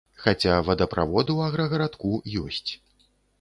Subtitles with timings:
[0.21, 2.11] Хаця вадаправод у аграгарадку
[2.47, 2.71] ёсць.